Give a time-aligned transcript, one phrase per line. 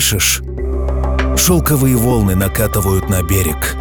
[0.00, 0.42] Слышишь?
[1.36, 3.76] Шелковые волны накатывают на берег.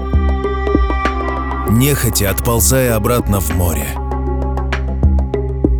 [1.70, 3.88] Нехотя отползая обратно в море.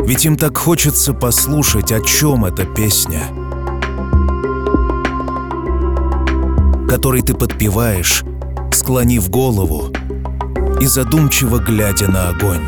[0.06, 3.24] Ведь им так хочется послушать, о чем эта песня.
[6.88, 8.24] Которой ты подпеваешь,
[8.72, 9.92] склонив голову
[10.80, 12.66] и задумчиво глядя на огонь.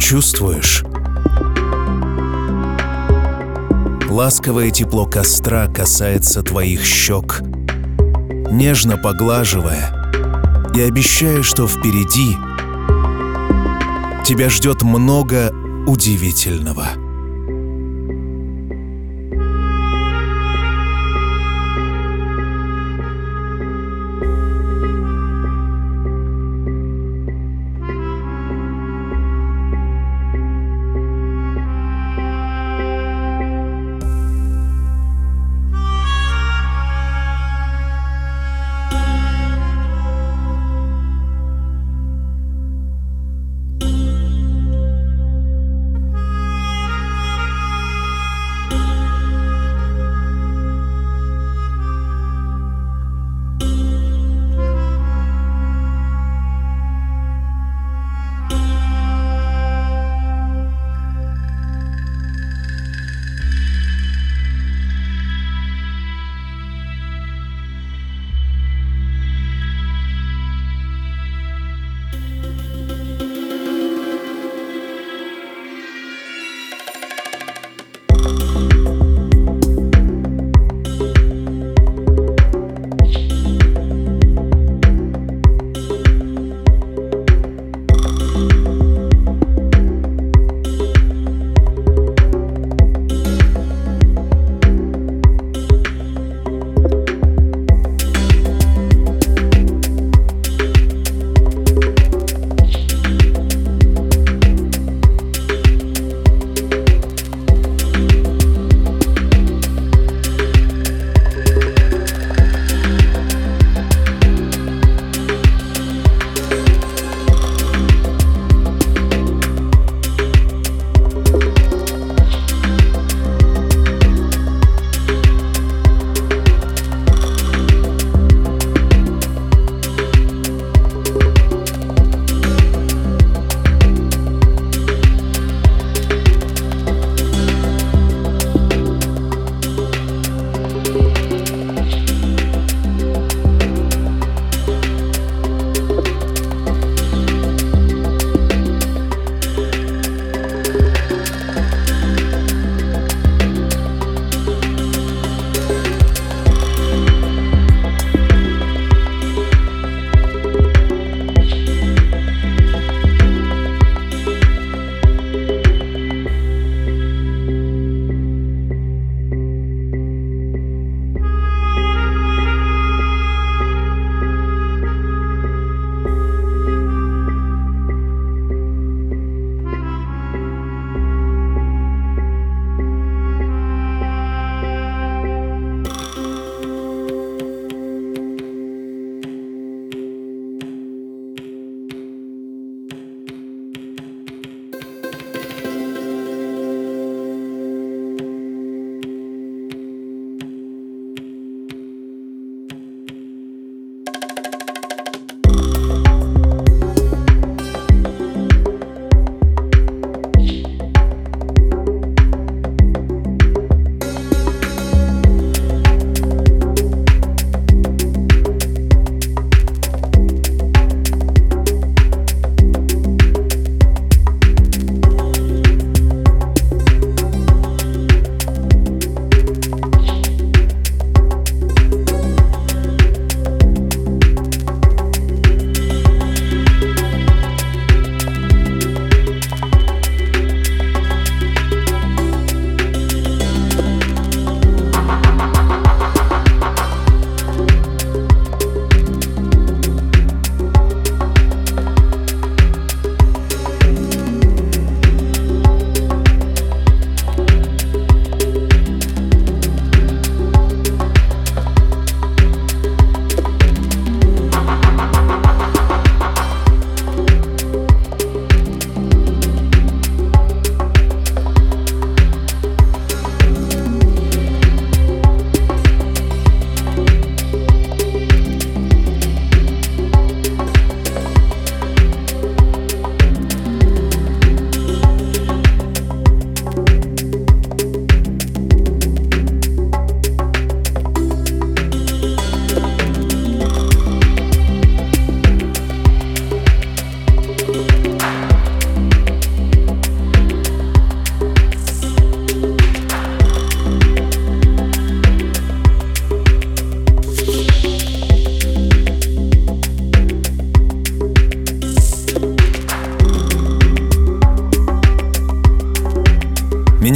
[0.00, 0.82] Чувствуешь?
[4.16, 7.42] Ласковое тепло костра касается твоих щек,
[8.50, 10.10] нежно поглаживая
[10.74, 12.34] и обещая, что впереди
[14.24, 15.52] тебя ждет много
[15.86, 17.05] удивительного.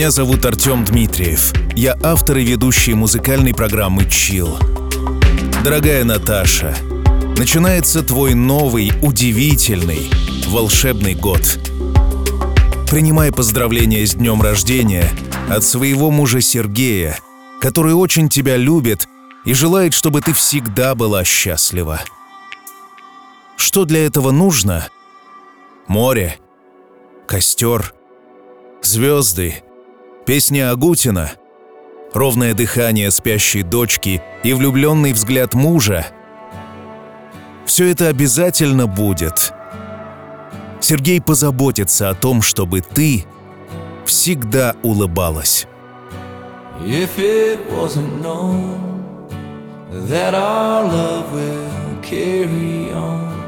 [0.00, 1.52] Меня зовут Артем Дмитриев.
[1.76, 4.56] Я автор и ведущий музыкальной программы «Чил».
[5.62, 6.74] Дорогая Наташа,
[7.36, 10.10] начинается твой новый, удивительный,
[10.46, 11.42] волшебный год.
[12.90, 15.04] Принимай поздравления с днем рождения
[15.50, 17.18] от своего мужа Сергея,
[17.60, 19.06] который очень тебя любит
[19.44, 22.00] и желает, чтобы ты всегда была счастлива.
[23.58, 24.88] Что для этого нужно?
[25.88, 26.38] Море,
[27.26, 27.92] костер,
[28.80, 29.62] звезды,
[30.26, 31.32] песня Агутина,
[32.12, 36.06] ровное дыхание спящей дочки и влюбленный взгляд мужа.
[37.66, 39.52] Все это обязательно будет.
[40.80, 43.24] Сергей позаботится о том, чтобы ты
[44.04, 45.66] всегда улыбалась.
[46.84, 48.90] If it wasn't known
[50.08, 53.39] that our love will carry on.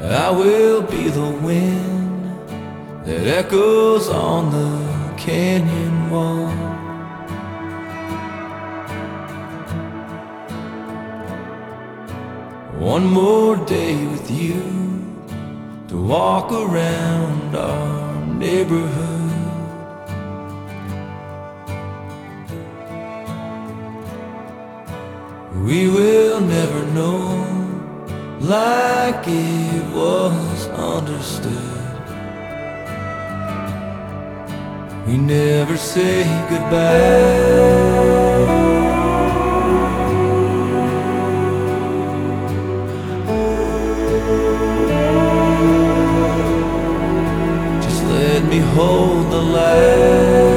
[0.00, 2.24] I will be the wind
[3.04, 6.46] that echoes on the canyon wall.
[12.78, 14.62] One more day with you
[15.88, 19.18] to walk around our neighborhood.
[25.66, 27.67] We will never know
[28.40, 31.52] like it was understood.
[35.06, 37.98] We never say goodbye.
[47.82, 50.47] Just let me hold the light.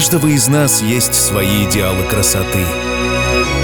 [0.00, 2.64] Каждого из нас есть свои идеалы красоты.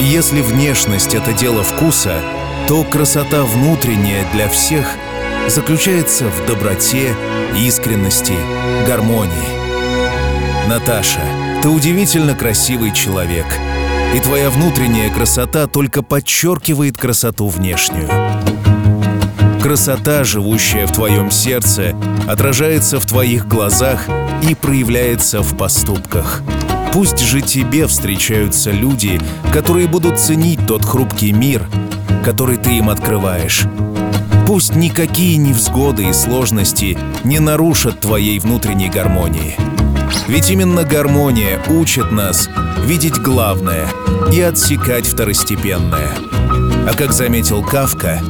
[0.02, 2.20] Если внешность— это дело вкуса,
[2.68, 4.86] то красота внутренняя для всех
[5.48, 7.14] заключается в доброте,
[7.56, 8.34] искренности,
[8.86, 10.68] гармонии.
[10.68, 11.22] Наташа,
[11.62, 13.46] ты удивительно красивый человек,
[14.14, 18.10] и твоя внутренняя красота только подчеркивает красоту внешнюю.
[19.66, 21.96] Красота, живущая в твоем сердце,
[22.28, 24.06] отражается в твоих глазах
[24.48, 26.42] и проявляется в поступках.
[26.92, 29.20] Пусть же тебе встречаются люди,
[29.52, 31.68] которые будут ценить тот хрупкий мир,
[32.24, 33.64] который ты им открываешь.
[34.46, 39.56] Пусть никакие невзгоды и сложности не нарушат твоей внутренней гармонии.
[40.28, 42.48] Ведь именно гармония учит нас
[42.84, 43.88] видеть главное
[44.32, 46.10] и отсекать второстепенное.
[46.88, 48.20] А как заметил Кавка,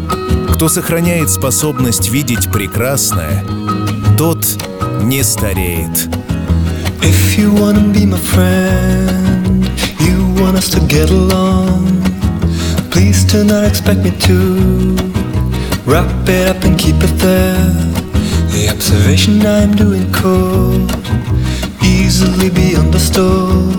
[0.52, 3.44] кто сохраняет способность видеть прекрасное,
[4.16, 4.46] тот
[5.02, 6.08] не стареет.
[7.02, 9.68] If you wanna be my friend,
[10.00, 12.02] you want us to get along.
[12.90, 14.96] Please do not expect me to
[15.84, 17.72] wrap it up and keep it there.
[18.50, 20.90] The observation I'm doing could
[21.82, 23.76] easily be understood.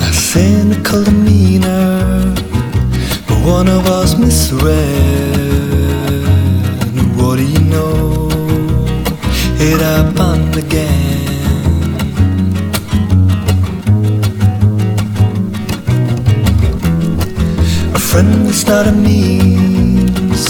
[0.00, 2.34] A cynical demeanor,
[3.26, 5.71] but one of us misread.
[7.42, 8.28] Do you know?
[9.58, 11.26] It happened again.
[17.96, 20.42] A friend is not a means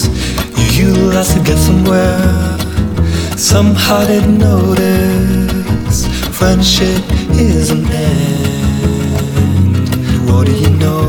[0.74, 2.58] you utilize to get somewhere.
[3.38, 9.88] Somehow didn't notice friendship is an end.
[10.28, 11.01] What do you know?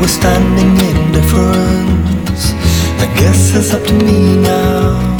[0.00, 2.52] Difference by withstanding indifference.
[3.00, 5.16] I guess it's up to me now.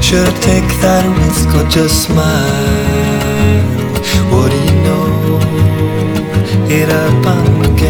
[0.00, 3.64] Should I take that risk or just smile?
[4.30, 5.40] What do you know?
[6.68, 7.89] It happened again.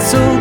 [0.00, 0.39] So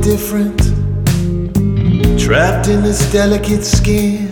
[0.00, 0.58] different?
[2.18, 4.28] Trapped in this delicate skin.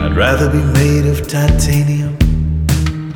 [0.00, 2.16] I'd rather be made of titanium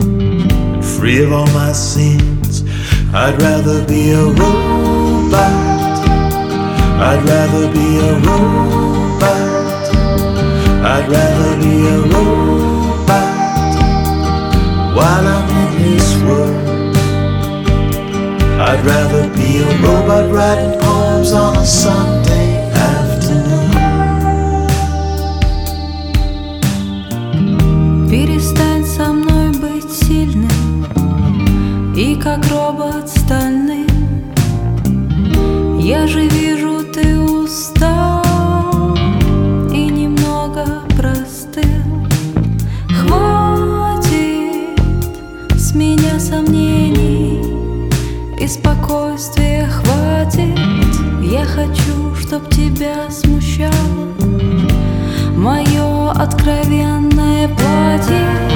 [0.00, 2.62] and free of all my sins.
[3.14, 5.52] I'd rather be a robot.
[7.09, 9.48] I'd rather be a robot.
[10.85, 13.28] I'd rather be a robot
[14.96, 16.58] while I'm in this world.
[18.61, 23.71] I'd rather be a robot writing poems on a Sunday afternoon.
[28.11, 30.85] Перестань со мной быть сильным
[31.97, 33.87] И как робот стальным
[35.79, 36.67] Я же вижу,
[52.38, 53.72] чтоб тебя смущало
[55.35, 58.47] Мое откровенное платье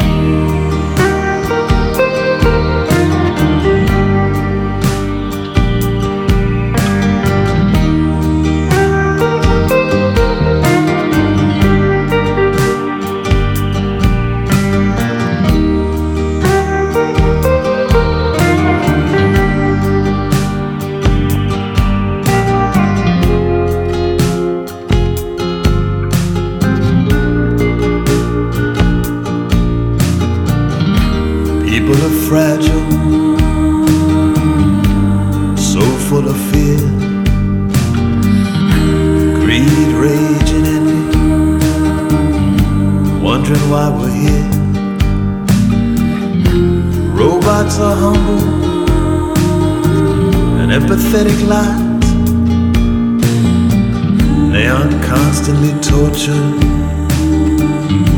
[32.33, 32.89] fragile,
[35.55, 36.81] so full of fear,
[39.45, 41.03] greed, rage, and envy.
[43.21, 44.49] Wondering why we're here.
[47.13, 48.45] Robots are humble
[50.61, 52.03] and empathetic light.
[54.53, 56.61] They aren't constantly tortured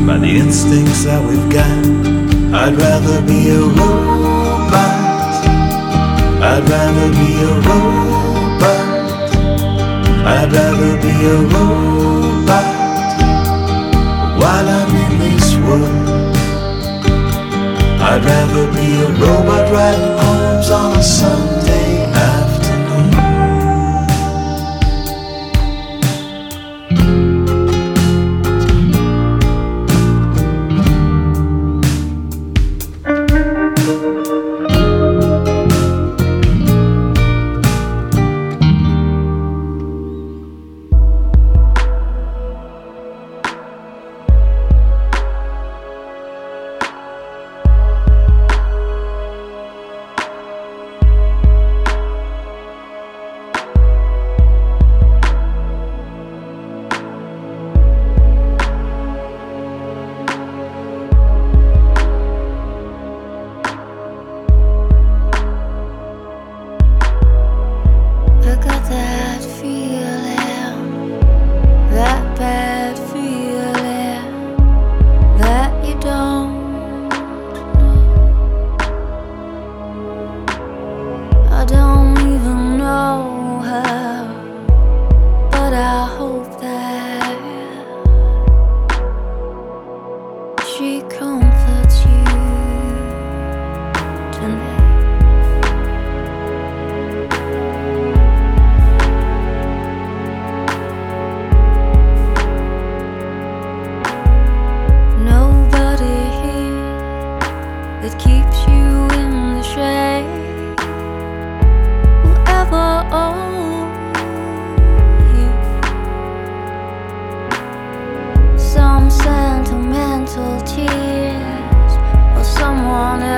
[0.07, 2.14] by the instincts that we've got.
[2.57, 4.95] I'd rather be a robot.
[6.49, 8.85] I'd rather be a robot.
[10.33, 12.67] I'd rather be a robot
[14.39, 16.35] while I'm in this world.
[18.09, 21.84] I'd rather be a robot writing poems on a Sunday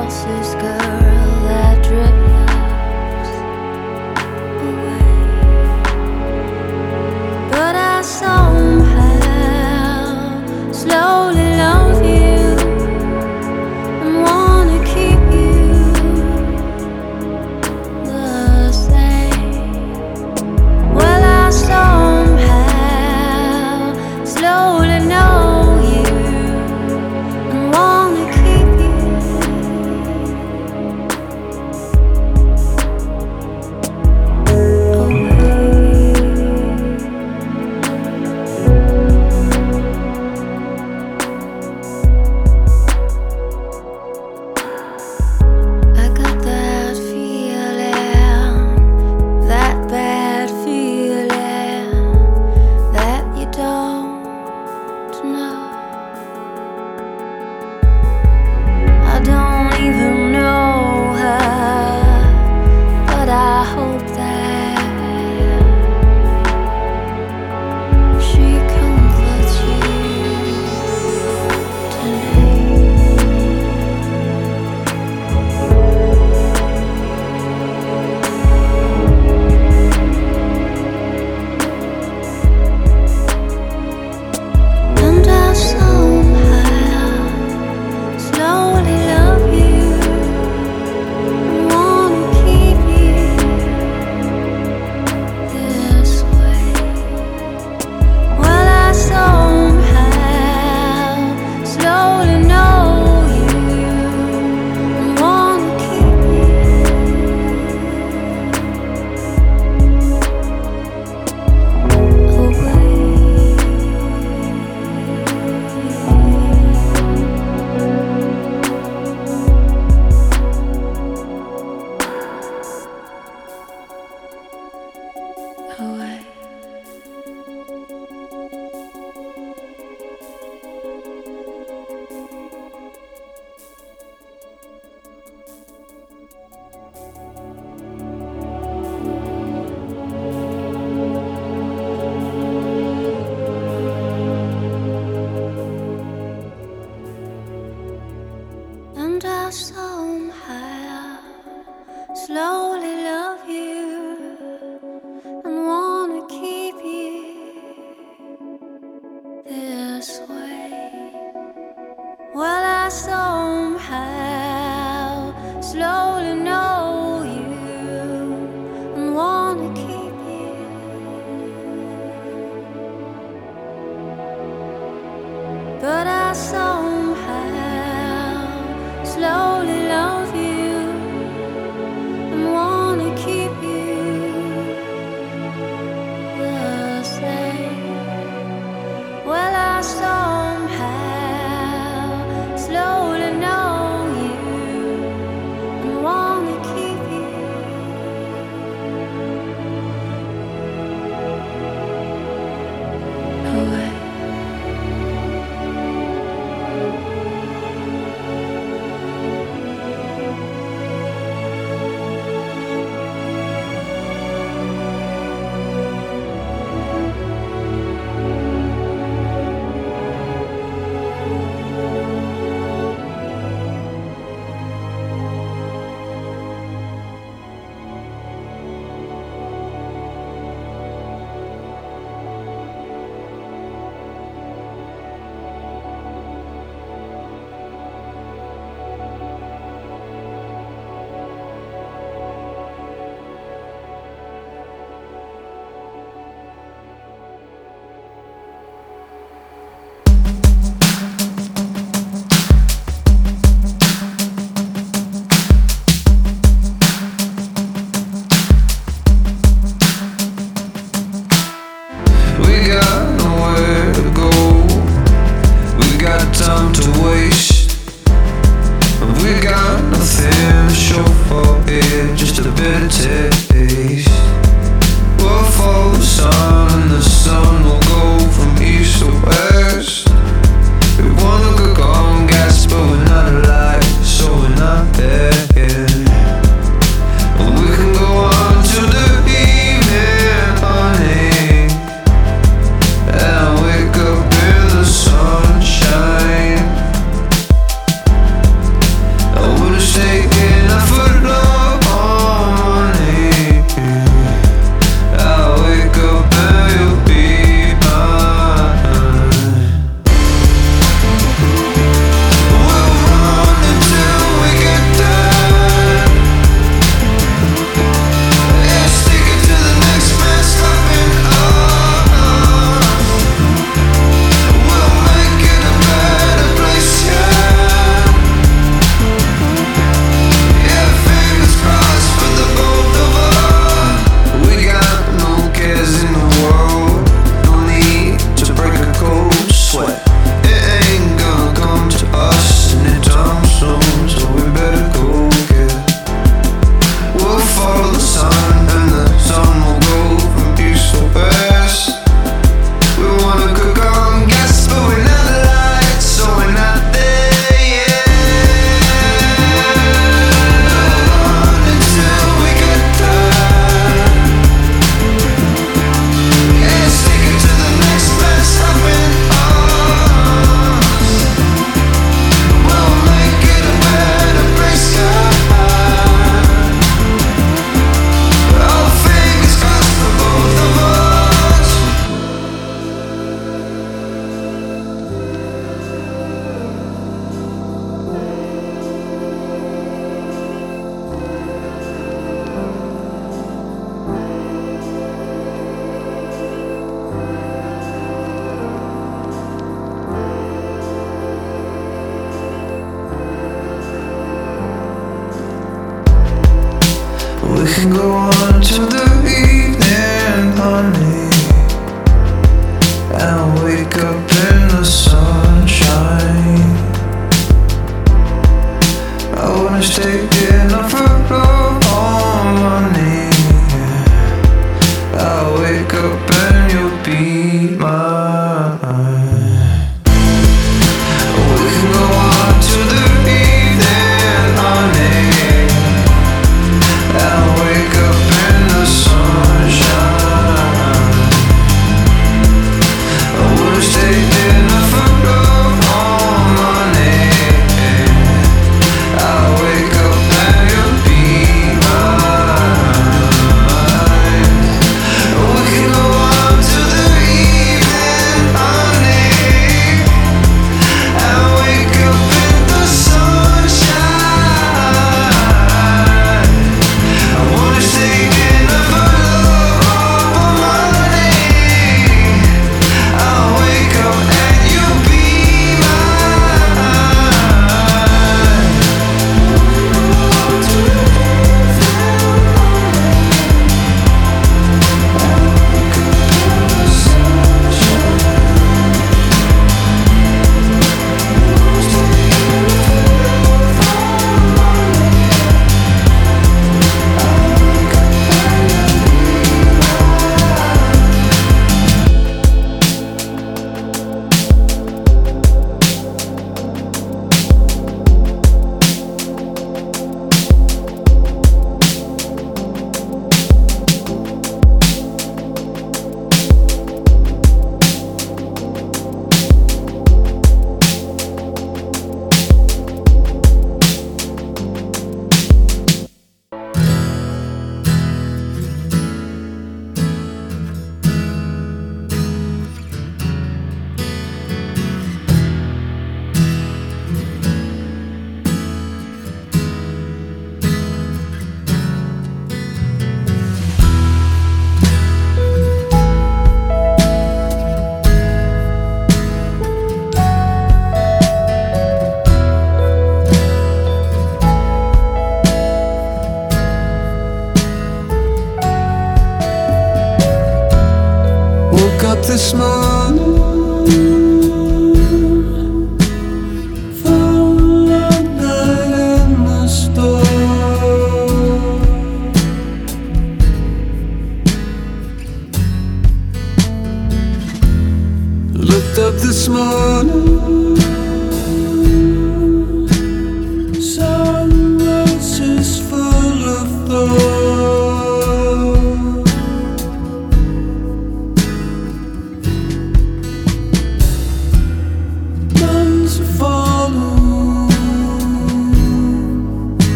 [0.00, 2.29] else's girl that dripped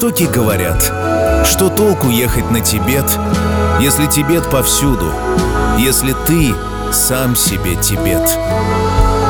[0.00, 0.82] Востоке говорят,
[1.44, 3.04] что толку ехать на Тибет,
[3.82, 5.12] если Тибет повсюду,
[5.78, 6.54] если ты
[6.90, 8.26] сам себе Тибет.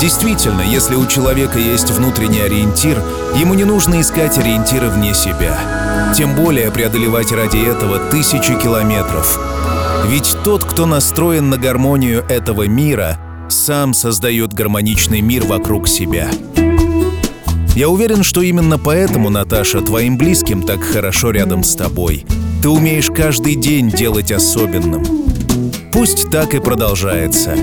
[0.00, 3.02] Действительно, если у человека есть внутренний ориентир,
[3.34, 5.58] ему не нужно искать ориентиры вне себя.
[6.16, 9.40] Тем более преодолевать ради этого тысячи километров.
[10.06, 13.18] Ведь тот, кто настроен на гармонию этого мира,
[13.48, 16.28] сам создает гармоничный мир вокруг себя.
[17.74, 22.26] Я уверен, что именно поэтому, Наташа, твоим близким так хорошо рядом с тобой.
[22.62, 25.04] Ты умеешь каждый день делать особенным.
[25.92, 27.54] Пусть так и продолжается.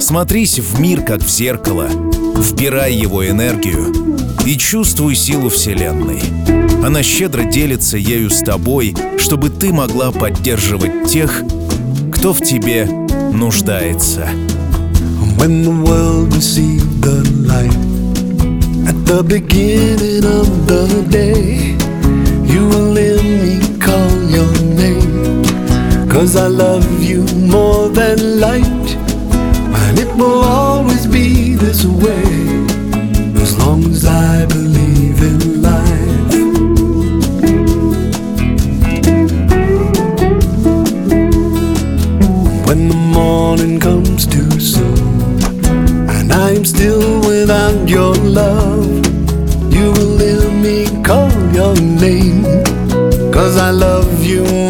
[0.00, 1.88] Смотрись в мир, как в зеркало,
[2.36, 3.94] вбирай его энергию
[4.46, 6.20] и чувствуй силу Вселенной.
[6.84, 11.42] Она щедро делится ею с тобой, чтобы ты могла поддерживать тех,
[12.12, 12.86] кто в тебе
[13.32, 14.28] нуждается.
[15.38, 16.34] When the world
[19.16, 21.74] the beginning of the day,
[22.46, 25.42] you will let me call your name.
[26.08, 28.86] Cause I love you more than light,
[29.82, 32.22] and it will always be this way
[33.42, 36.34] as long as I believe in life.
[42.68, 45.42] When the morning comes too soon
[46.08, 48.79] and I'm still without your love,
[52.00, 52.44] name.
[53.30, 54.69] Cause I love you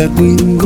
[0.00, 0.59] that we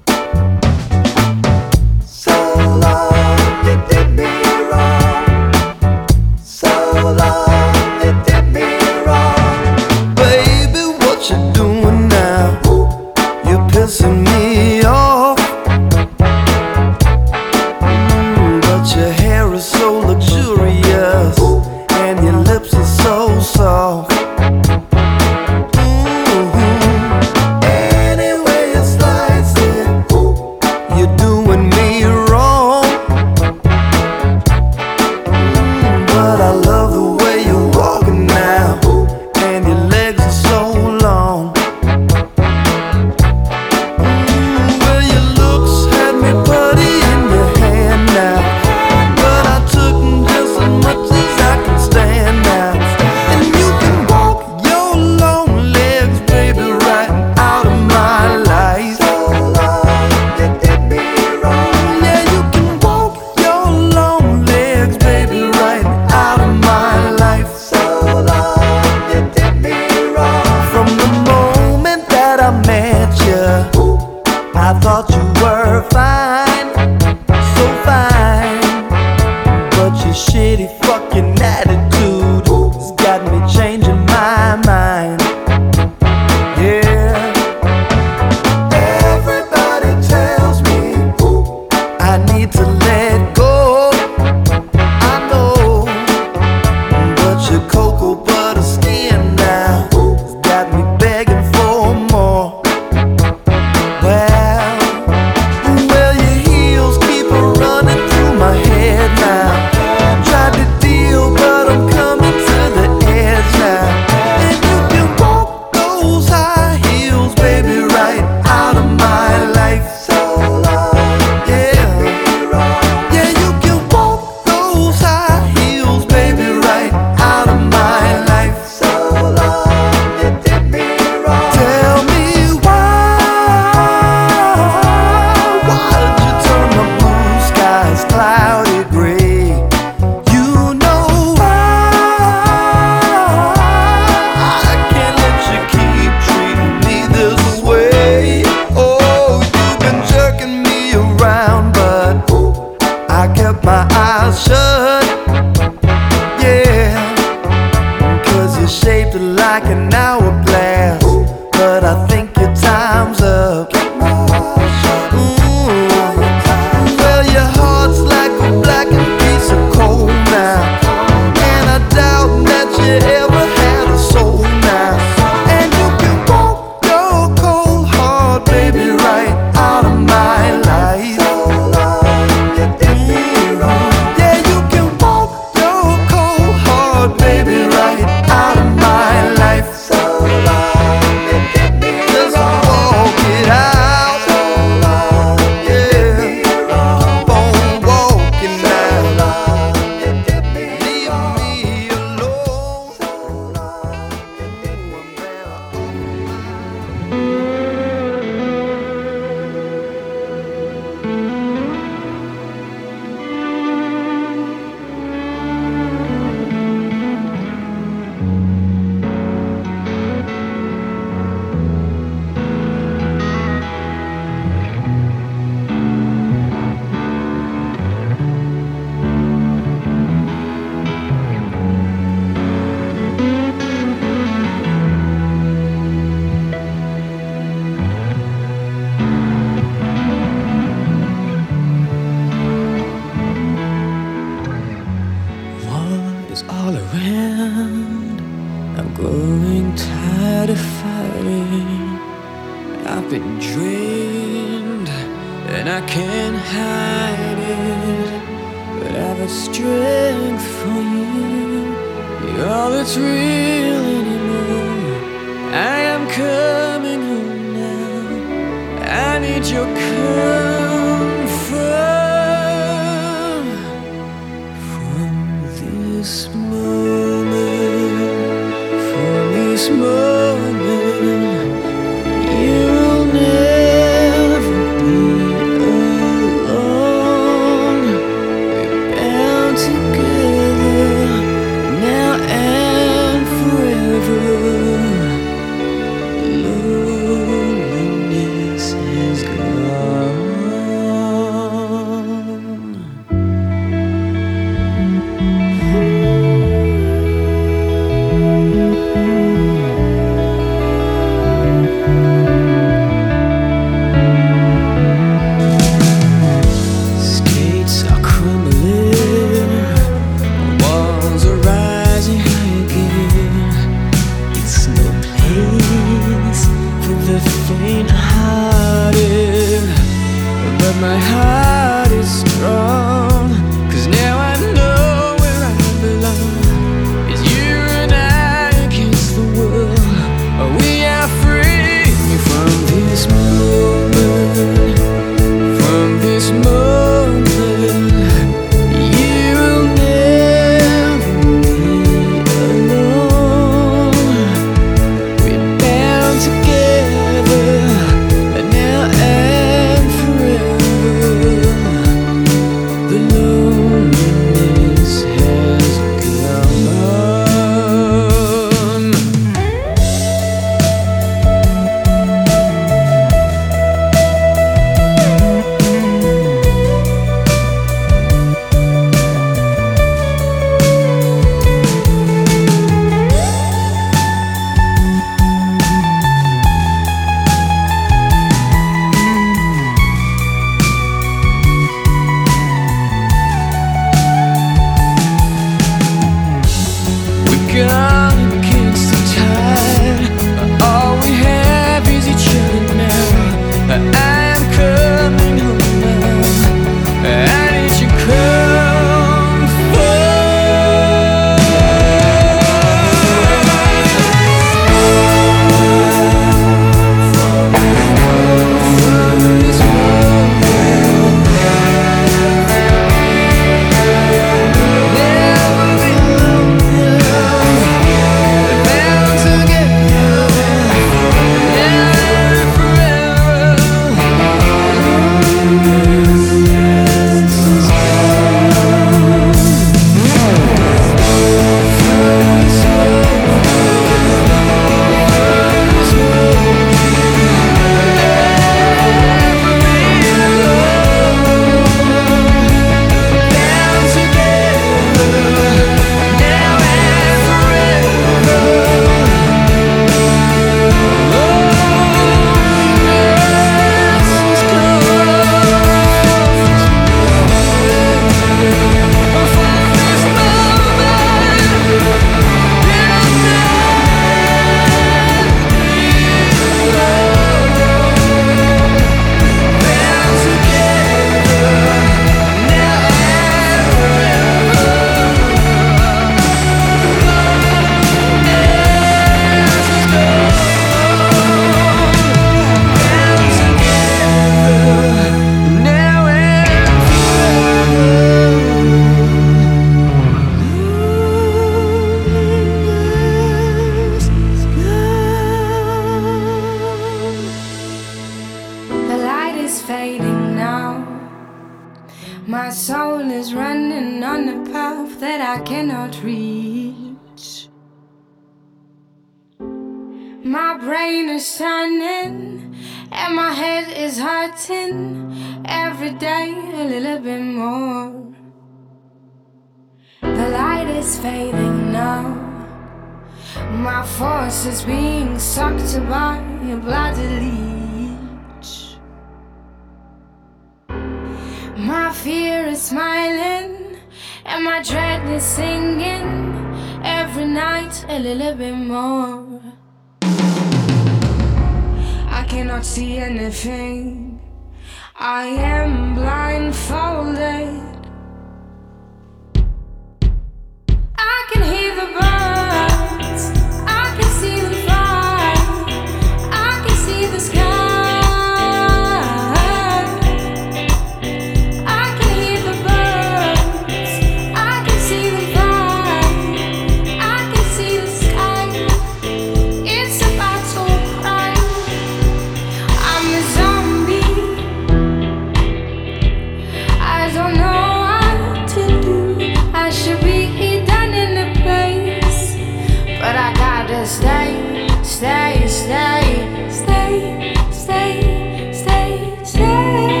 [594.82, 600.00] stay, stay, stay, stay, stay, stay.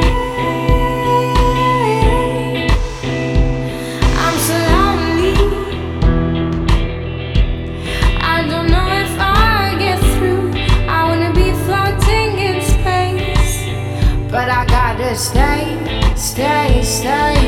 [4.24, 5.34] I'm so lonely.
[8.20, 10.52] I don't know if I get through.
[10.88, 13.66] I wanna be floating in space,
[14.30, 15.78] but I gotta stay,
[16.16, 17.41] stay, stay.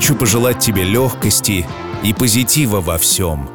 [0.00, 1.66] хочу пожелать тебе легкости
[2.02, 3.50] и позитива во всем.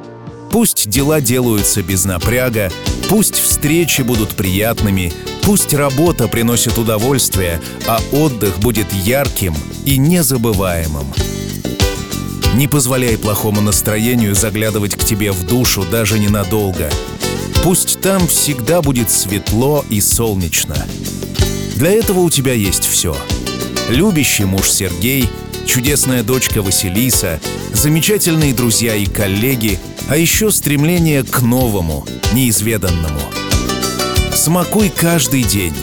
[0.51, 2.71] Пусть дела делаются без напряга,
[3.09, 11.07] пусть встречи будут приятными, пусть работа приносит удовольствие, а отдых будет ярким и незабываемым.
[12.53, 16.91] Не позволяй плохому настроению заглядывать к тебе в душу даже ненадолго.
[17.63, 20.77] Пусть там всегда будет светло и солнечно.
[21.75, 23.17] Для этого у тебя есть все.
[23.89, 25.27] Любящий муж Сергей–
[25.65, 27.39] чудесная дочка Василиса,
[27.73, 33.21] замечательные друзья и коллеги, а еще стремление к новому, неизведанному.
[34.33, 35.75] Смакуй каждый день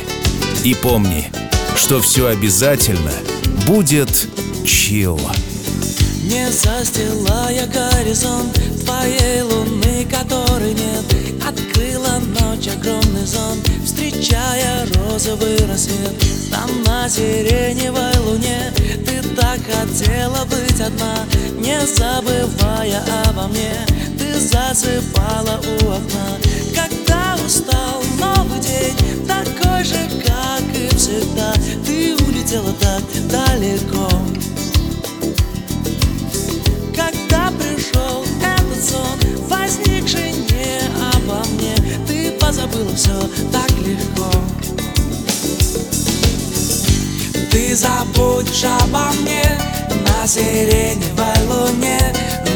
[0.65, 1.31] и помни,
[1.77, 3.13] что все обязательно
[3.67, 4.29] будет
[4.65, 5.21] чил.
[6.23, 11.05] Не застилая горизонт Твоей луны, которой нет.
[11.47, 16.13] Открыла ночь огромный зонт Встречая розовый рассвет.
[16.51, 18.73] Там на сиреневой луне
[19.07, 21.25] Ты так хотела быть одна
[21.59, 23.75] Не забывая обо мне.
[24.19, 26.39] Ты засыпала у окна
[26.75, 31.53] Когда устал новый день Такой же, как и всегда.
[31.87, 34.09] Ты улетела так далеко
[38.93, 39.19] сон,
[39.49, 40.81] возникший не
[41.15, 41.75] обо мне,
[42.07, 43.17] ты позабыла все
[43.51, 44.31] так легко.
[47.51, 49.45] Ты забудешь обо мне
[50.07, 52.01] на сиреневой луне,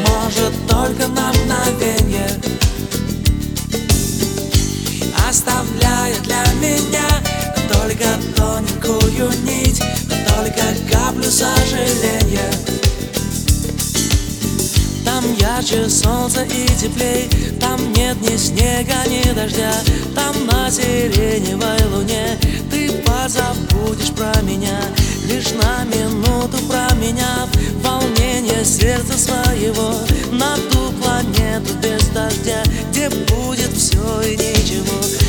[0.08, 2.28] может только на мгновенье,
[5.28, 7.08] оставляя для меня
[7.72, 9.82] только тоненькую нить,
[10.28, 12.85] только каплю сожаления.
[15.34, 17.28] Ярче солнца и теплей.
[17.60, 19.72] Там нет ни снега, ни дождя
[20.14, 22.38] Там на сиреневой луне.
[22.70, 24.80] Ты позабудешь про меня
[25.26, 27.48] Лишь на минуту променяв
[27.82, 29.94] Волнение сердца своего.
[30.32, 35.25] На ту планету без дождя Где будет все и ничего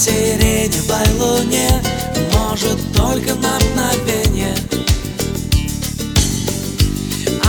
[0.00, 1.68] сиреневой луне,
[2.32, 4.56] может только на мгновение,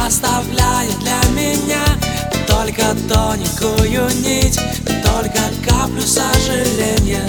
[0.06, 1.86] оставляя для меня
[2.50, 4.60] только тоненькую нить,
[5.02, 7.26] только каплю сожаления.